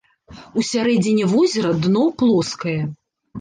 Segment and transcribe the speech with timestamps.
[0.61, 2.75] У сярэдзіне возера дно плоскае.